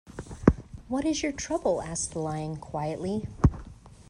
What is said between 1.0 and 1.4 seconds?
is your